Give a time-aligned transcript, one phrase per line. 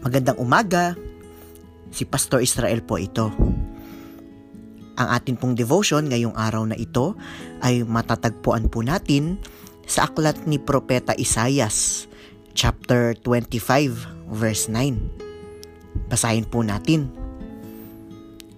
[0.00, 0.96] Magandang umaga.
[1.92, 3.28] Si Pastor Israel po ito.
[4.96, 7.12] Ang atin pong devotion ngayong araw na ito
[7.60, 9.36] ay matatagpuan po natin
[9.84, 12.08] sa aklat ni Propeta Isayas,
[12.56, 16.08] chapter 25, verse 9.
[16.08, 17.12] Basahin po natin.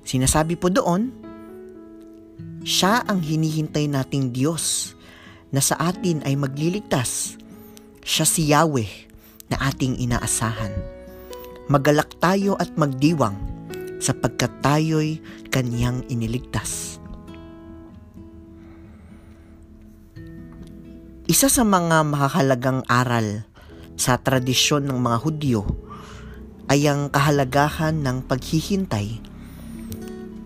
[0.06, 1.10] Sinasabi po doon,
[2.62, 4.94] Siya ang hinihintay nating Diyos
[5.50, 7.34] na sa atin ay magliligtas.
[8.06, 9.10] Siya si Yahweh
[9.50, 11.01] na ating inaasahan.
[11.72, 13.32] Magalak tayo at magdiwang
[13.96, 17.00] sapagkat tayo'y kanyang iniligtas.
[21.24, 23.48] Isa sa mga makakalagang aral
[23.96, 25.64] sa tradisyon ng mga Hudyo
[26.68, 29.24] ay ang kahalagahan ng paghihintay.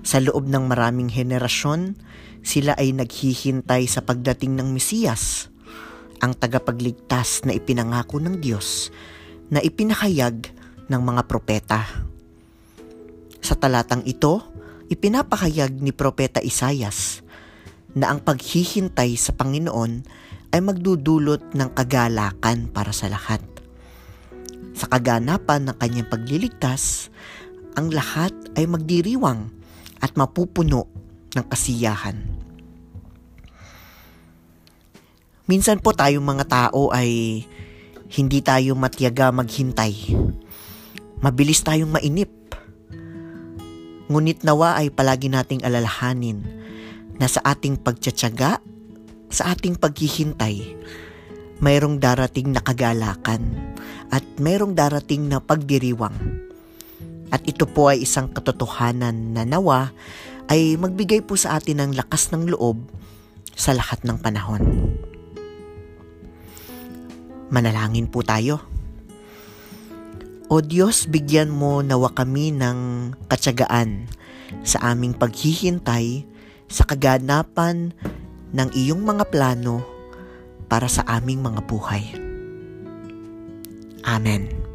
[0.06, 1.98] Sa loob ng maraming henerasyon,
[2.46, 5.50] sila ay naghihintay sa pagdating ng Mesiyas,
[6.22, 8.94] ang tagapagligtas na ipinangako ng Diyos
[9.50, 10.55] na ipinahayag
[10.87, 11.81] ng mga propeta.
[13.42, 14.42] Sa talatang ito,
[14.91, 17.23] ipinapahayag ni Propeta Isayas
[17.95, 19.92] na ang paghihintay sa Panginoon
[20.55, 23.42] ay magdudulot ng kagalakan para sa lahat.
[24.77, 27.09] Sa kaganapan ng kanyang pagliligtas,
[27.75, 29.48] ang lahat ay magdiriwang
[30.01, 30.89] at mapupuno
[31.33, 32.17] ng kasiyahan.
[35.47, 37.42] Minsan po tayong mga tao ay
[38.12, 39.95] hindi tayo matyaga maghintay.
[41.25, 42.28] Mabilis tayong mainip.
[44.12, 46.45] Ngunit nawa ay palagi nating alalahanin
[47.17, 48.61] na sa ating pagtsatsaga,
[49.33, 50.77] sa ating paghihintay,
[51.58, 53.73] mayroong darating na kagalakan
[54.12, 56.14] at mayroong darating na pagdiriwang.
[57.33, 59.91] At ito po ay isang katotohanan na nawa
[60.47, 62.86] ay magbigay po sa atin ng lakas ng loob
[63.56, 64.62] sa lahat ng panahon.
[67.51, 68.75] Manalangin po tayo.
[70.47, 74.07] O Diyos, bigyan mo nawa kami ng katsagaan
[74.62, 76.23] sa aming paghihintay
[76.70, 77.90] sa kaganapan
[78.55, 79.83] ng iyong mga plano
[80.70, 82.14] para sa aming mga buhay.
[84.07, 84.65] Amen.